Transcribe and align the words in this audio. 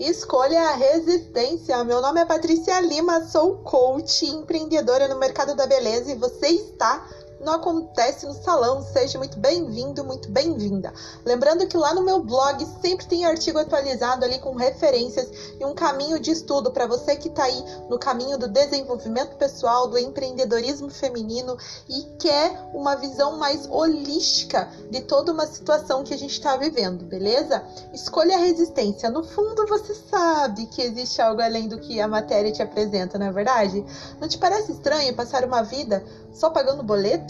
Escolha 0.00 0.70
a 0.70 0.76
resistência. 0.76 1.84
Meu 1.84 2.00
nome 2.00 2.22
é 2.22 2.24
Patrícia 2.24 2.80
Lima, 2.80 3.26
sou 3.26 3.58
coach 3.58 4.24
empreendedora 4.24 5.06
no 5.06 5.18
mercado 5.18 5.54
da 5.54 5.66
beleza 5.66 6.10
e 6.10 6.14
você 6.14 6.46
está 6.46 7.06
não 7.40 7.54
acontece 7.54 8.26
no 8.26 8.34
salão. 8.34 8.82
Seja 8.82 9.18
muito 9.18 9.38
bem-vindo, 9.38 10.04
muito 10.04 10.30
bem-vinda. 10.30 10.92
Lembrando 11.24 11.66
que 11.66 11.76
lá 11.76 11.94
no 11.94 12.02
meu 12.02 12.22
blog 12.22 12.64
sempre 12.80 13.06
tem 13.06 13.24
artigo 13.24 13.58
atualizado 13.58 14.24
ali 14.24 14.38
com 14.38 14.54
referências 14.54 15.28
e 15.58 15.64
um 15.64 15.74
caminho 15.74 16.20
de 16.20 16.30
estudo 16.30 16.70
para 16.70 16.86
você 16.86 17.16
que 17.16 17.28
está 17.28 17.44
aí 17.44 17.64
no 17.88 17.98
caminho 17.98 18.36
do 18.38 18.46
desenvolvimento 18.46 19.36
pessoal, 19.36 19.88
do 19.88 19.98
empreendedorismo 19.98 20.90
feminino 20.90 21.56
e 21.88 22.02
quer 22.18 22.68
uma 22.74 22.94
visão 22.94 23.38
mais 23.38 23.66
holística 23.70 24.68
de 24.90 25.00
toda 25.00 25.32
uma 25.32 25.46
situação 25.46 26.04
que 26.04 26.12
a 26.12 26.18
gente 26.18 26.32
está 26.32 26.56
vivendo, 26.56 27.04
beleza? 27.04 27.64
Escolha 27.92 28.36
a 28.36 28.40
resistência. 28.40 29.10
No 29.10 29.24
fundo, 29.24 29.66
você 29.66 29.94
sabe 29.94 30.66
que 30.66 30.82
existe 30.82 31.22
algo 31.22 31.40
além 31.40 31.68
do 31.68 31.78
que 31.78 32.00
a 32.00 32.08
matéria 32.08 32.52
te 32.52 32.62
apresenta, 32.62 33.18
não 33.18 33.26
é 33.26 33.32
verdade? 33.32 33.84
Não 34.20 34.28
te 34.28 34.36
parece 34.36 34.72
estranho 34.72 35.14
passar 35.14 35.44
uma 35.44 35.62
vida 35.62 36.04
só 36.32 36.50
pagando 36.50 36.82
boleto 36.82 37.29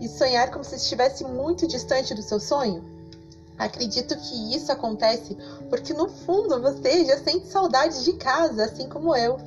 e 0.00 0.08
sonhar 0.08 0.50
como 0.50 0.64
se 0.64 0.76
estivesse 0.76 1.24
muito 1.24 1.66
distante 1.66 2.14
do 2.14 2.22
seu 2.22 2.38
sonho? 2.38 2.84
Acredito 3.58 4.16
que 4.16 4.54
isso 4.54 4.72
acontece 4.72 5.36
porque 5.70 5.94
no 5.94 6.08
fundo 6.08 6.60
você 6.60 7.04
já 7.04 7.18
sente 7.18 7.46
saudade 7.46 8.04
de 8.04 8.12
casa, 8.14 8.64
assim 8.64 8.88
como 8.88 9.14
eu. 9.14 9.38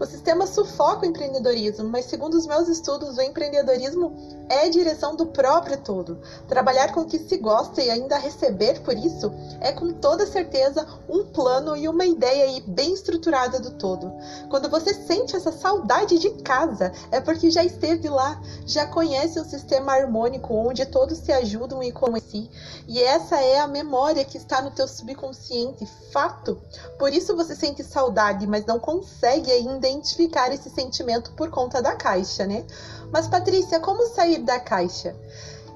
O 0.00 0.06
sistema 0.06 0.46
sufoca 0.46 1.06
o 1.06 1.08
empreendedorismo, 1.08 1.88
mas 1.88 2.06
segundo 2.06 2.34
os 2.34 2.46
meus 2.46 2.68
estudos, 2.68 3.16
o 3.16 3.22
empreendedorismo 3.22 4.12
é 4.48 4.66
a 4.66 4.70
direção 4.70 5.14
do 5.14 5.26
próprio 5.26 5.78
todo. 5.78 6.20
Trabalhar 6.48 6.92
com 6.92 7.00
o 7.02 7.06
que 7.06 7.18
se 7.18 7.36
gosta 7.36 7.80
e 7.80 7.90
ainda 7.90 8.18
receber 8.18 8.80
por 8.80 8.94
isso 8.94 9.32
é 9.60 9.72
com 9.72 9.92
toda 9.92 10.26
certeza 10.26 10.86
um 11.08 11.24
plano 11.24 11.76
e 11.76 11.88
uma 11.88 12.04
ideia 12.04 12.44
aí 12.44 12.60
bem 12.66 12.92
estruturada 12.94 13.60
do 13.60 13.72
todo. 13.72 14.12
Quando 14.48 14.68
você 14.68 14.92
sente 14.92 15.36
essa 15.36 15.52
saudade 15.52 16.18
de 16.18 16.30
casa, 16.42 16.92
é 17.10 17.20
porque 17.20 17.50
já 17.50 17.64
esteve 17.64 18.08
lá, 18.08 18.40
já 18.66 18.86
conhece 18.86 19.38
um 19.40 19.44
sistema 19.44 19.92
harmônico 19.92 20.54
onde 20.54 20.84
todos 20.86 21.18
se 21.18 21.32
ajudam 21.32 21.82
e 21.82 21.92
com 21.92 22.18
si. 22.18 22.50
E 22.88 23.00
essa 23.00 23.40
é 23.40 23.60
a 23.60 23.66
memória 23.66 24.24
que 24.24 24.36
está 24.36 24.60
no 24.60 24.70
teu 24.70 24.88
subconsciente, 24.88 25.86
fato. 26.12 26.60
Por 26.98 27.12
isso 27.12 27.36
você 27.36 27.54
sente 27.54 27.82
saudade, 27.82 28.46
mas 28.46 28.66
não 28.66 28.78
consegue 28.78 29.50
ainda 29.50 29.88
identificar 29.92 30.52
esse 30.52 30.70
sentimento 30.70 31.32
por 31.32 31.50
conta 31.50 31.80
da 31.82 31.94
caixa, 31.94 32.46
né? 32.46 32.64
Mas 33.12 33.28
Patrícia, 33.28 33.78
como 33.80 34.06
sair 34.08 34.38
da 34.38 34.58
caixa? 34.58 35.14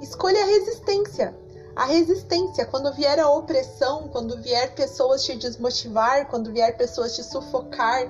Escolha 0.00 0.42
a 0.42 0.46
resistência. 0.46 1.36
A 1.74 1.84
resistência, 1.84 2.64
quando 2.64 2.92
vier 2.94 3.20
a 3.20 3.28
opressão, 3.28 4.08
quando 4.08 4.40
vier 4.40 4.74
pessoas 4.74 5.22
te 5.24 5.36
desmotivar, 5.36 6.26
quando 6.26 6.50
vier 6.50 6.74
pessoas 6.76 7.14
te 7.14 7.22
sufocar, 7.22 8.08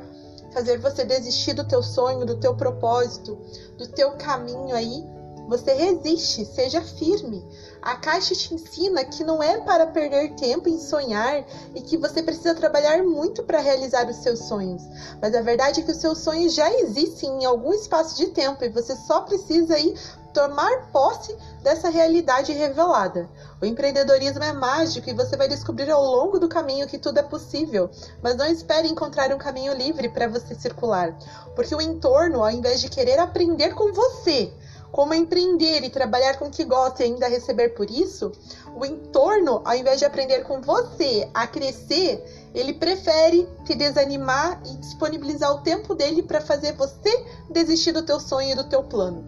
fazer 0.53 0.79
você 0.79 1.05
desistir 1.05 1.53
do 1.53 1.67
teu 1.67 1.83
sonho, 1.83 2.25
do 2.25 2.39
teu 2.39 2.55
propósito, 2.55 3.37
do 3.77 3.87
teu 3.89 4.13
caminho 4.13 4.75
aí, 4.75 5.05
você 5.47 5.73
resiste, 5.73 6.45
seja 6.45 6.83
firme. 6.83 7.47
A 7.81 7.97
caixa 7.97 8.35
te 8.35 8.53
ensina 8.53 9.05
que 9.05 9.23
não 9.23 9.43
é 9.43 9.61
para 9.61 9.87
perder 9.87 10.35
tempo 10.35 10.69
em 10.69 10.79
sonhar 10.79 11.45
e 11.75 11.81
que 11.81 11.97
você 11.97 12.23
precisa 12.23 12.55
trabalhar 12.55 13.03
muito 13.05 13.45
para 13.45 13.61
realizar 13.61 14.09
os 14.09 14.17
seus 14.17 14.41
sonhos. 14.41 14.83
Mas 15.23 15.35
a 15.35 15.43
verdade 15.43 15.81
é 15.81 15.83
que 15.85 15.93
os 15.93 15.99
seus 15.99 16.19
sonhos 16.19 16.55
já 16.55 16.71
existem 16.81 17.43
em 17.43 17.45
algum 17.45 17.73
espaço 17.73 18.17
de 18.17 18.27
tempo 18.29 18.65
e 18.65 18.69
você 18.69 18.97
só 18.97 19.21
precisa 19.21 19.75
aí 19.75 19.95
tomar 20.37 20.91
posse 20.93 21.35
dessa 21.63 21.89
realidade 21.89 22.53
revelada. 22.53 23.27
O 23.59 23.65
empreendedorismo 23.65 24.45
é 24.45 24.53
mágico 24.53 25.09
e 25.09 25.15
você 25.15 25.35
vai 25.35 25.49
descobrir 25.49 25.91
ao 25.91 26.05
longo 26.05 26.39
do 26.39 26.47
caminho 26.47 26.87
que 26.87 26.99
tudo 26.99 27.19
é 27.19 27.23
possível, 27.23 27.89
mas 28.23 28.37
não 28.37 28.45
espere 28.45 28.87
encontrar 28.87 29.33
um 29.33 29.39
caminho 29.39 29.73
livre 29.73 30.11
para 30.11 30.29
você 30.29 30.55
circular, 30.55 31.17
porque 31.55 31.75
o 31.75 31.81
entorno, 31.81 32.43
ao 32.43 32.51
invés 32.51 32.83
de 32.83 32.91
querer 32.91 33.19
aprender 33.19 33.75
com 33.75 33.95
você, 33.95 34.53
como 34.97 35.13
empreender 35.13 35.85
e 35.85 35.91
trabalhar 35.91 36.39
com 36.39 36.47
o 36.47 36.51
que 36.51 36.65
gosta 36.65 37.03
e 37.03 37.09
ainda 37.09 37.29
receber 37.29 37.75
por 37.75 37.91
isso, 37.91 38.33
o 38.75 38.83
entorno, 38.83 39.61
ao 39.63 39.75
invés 39.75 39.99
de 39.99 40.07
aprender 40.07 40.43
com 40.45 40.63
você 40.63 41.29
a 41.35 41.47
crescer, 41.47 42.25
ele 42.55 42.73
prefere 42.73 43.47
te 43.67 43.75
desanimar 43.75 44.59
e 44.65 44.75
disponibilizar 44.79 45.53
o 45.53 45.61
tempo 45.61 45.95
dele 45.95 46.23
para 46.23 46.41
fazer 46.41 46.73
você 46.73 47.11
desistir 47.51 47.93
do 47.93 48.07
teu 48.07 48.19
sonho 48.19 48.53
e 48.53 48.55
do 48.55 48.65
teu 48.71 48.85
plano. 48.85 49.23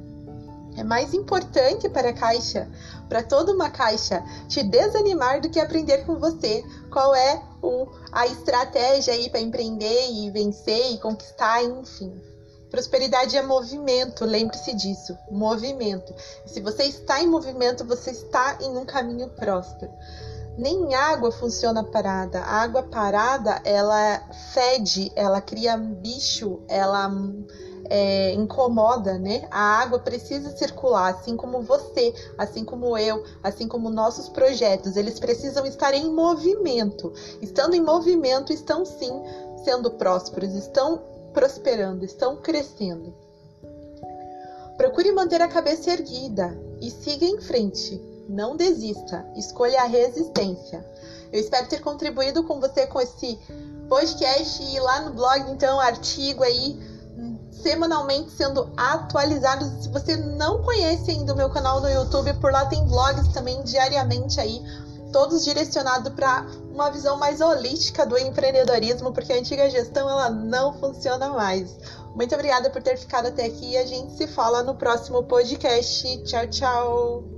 É 0.75 0.83
mais 0.83 1.13
importante 1.13 1.87
para 1.91 2.09
a 2.09 2.15
caixa, 2.15 2.67
para 3.07 3.23
toda 3.23 3.53
uma 3.53 3.69
caixa, 3.69 4.25
te 4.49 4.63
desanimar 4.63 5.43
do 5.43 5.51
que 5.51 5.61
aprender 5.61 6.07
com 6.07 6.19
você 6.19 6.65
qual 6.91 7.15
é 7.15 7.43
o, 7.61 7.87
a 8.11 8.27
estratégia 8.27 9.13
aí 9.13 9.29
para 9.29 9.41
empreender 9.41 10.13
e 10.13 10.31
vencer 10.31 10.93
e 10.93 10.99
conquistar, 10.99 11.63
enfim. 11.63 12.38
Prosperidade 12.71 13.37
é 13.37 13.43
movimento, 13.43 14.25
lembre-se 14.25 14.75
disso, 14.75 15.17
movimento. 15.31 16.15
se 16.45 16.61
você 16.61 16.85
está 16.85 17.23
em 17.23 17.27
movimento, 17.27 17.85
você 17.85 18.11
está 18.11 18.59
em 18.61 18.77
um 18.77 18.85
caminho 18.85 19.29
próspero. 19.31 19.93
Nem 20.57 20.95
água 20.95 21.31
funciona 21.31 21.85
parada. 21.85 22.41
A 22.41 22.63
água 22.63 22.83
parada, 22.83 23.61
ela 23.65 24.21
fede, 24.53 25.11
ela 25.15 25.41
cria 25.41 25.77
bicho, 25.77 26.61
ela 26.67 27.09
é, 27.89 28.33
incomoda, 28.33 29.19
né? 29.19 29.47
A 29.51 29.81
água 29.81 29.99
precisa 29.99 30.51
circular, 30.57 31.15
assim 31.15 31.37
como 31.37 31.63
você, 31.63 32.13
assim 32.37 32.65
como 32.65 32.99
eu, 32.99 33.25
assim 33.43 33.67
como 33.67 33.89
nossos 33.89 34.29
projetos. 34.29 34.97
Eles 34.97 35.19
precisam 35.19 35.65
estar 35.65 35.95
em 35.95 36.13
movimento. 36.13 37.13
Estando 37.41 37.75
em 37.75 37.81
movimento, 37.81 38.53
estão 38.53 38.85
sim 38.85 39.13
sendo 39.65 39.93
prósperos, 39.93 40.55
estão 40.55 41.01
prosperando, 41.33 42.05
estão 42.05 42.37
crescendo. 42.37 43.15
Procure 44.77 45.13
manter 45.13 45.43
a 45.43 45.49
cabeça 45.49 45.91
erguida 45.91 46.57
e 46.81 46.91
siga 46.91 47.25
em 47.25 47.41
frente. 47.41 48.01
Não 48.29 48.57
desista, 48.57 49.27
escolha 49.37 49.81
a 49.83 49.87
resistência. 49.87 50.85
Eu 51.33 51.41
espero 51.41 51.69
ter 51.69 51.81
contribuído 51.81 52.45
com 52.45 52.61
você 52.61 52.87
com 52.87 53.01
esse 53.01 53.39
podcast 53.89 54.63
e 54.63 54.79
lá 54.79 55.03
no 55.03 55.15
blog, 55.15 55.51
então, 55.51 55.81
artigo 55.81 56.45
aí 56.45 56.79
semanalmente 57.51 58.31
sendo 58.31 58.71
atualizados. 58.77 59.83
Se 59.83 59.89
você 59.89 60.17
não 60.17 60.63
conhece 60.63 61.11
ainda 61.11 61.33
o 61.33 61.37
meu 61.37 61.51
canal 61.51 61.81
no 61.81 61.89
YouTube, 61.89 62.33
por 62.35 62.53
lá 62.53 62.67
tem 62.67 62.87
vlogs 62.87 63.29
também 63.29 63.63
diariamente 63.63 64.41
aí 64.41 64.63
todos 65.13 65.45
direcionados 65.45 66.13
para 66.13 66.47
uma 66.73 66.91
visão 66.91 67.17
mais 67.17 67.41
holística 67.41 68.07
do 68.07 68.19
empreendedorismo, 68.19 69.13
porque 69.13 69.33
a 69.33 69.37
antiga 69.37 69.69
gestão 69.69 70.09
ela 70.09 70.31
não 70.31 70.73
funciona 70.75 71.29
mais. 71.31 71.77
Muito 72.15 72.35
obrigada 72.35 72.71
por 72.71 72.83
ter 72.83 72.97
ficado 72.97 73.27
até 73.27 73.47
aqui 73.47 73.73
e 73.73 73.77
a 73.77 73.87
gente 73.87 74.17
se 74.17 74.27
fala 74.27 74.63
no 74.63 74.75
próximo 74.75 75.23
podcast. 75.25 76.25
Tchau, 76.25 76.47
tchau. 76.49 77.38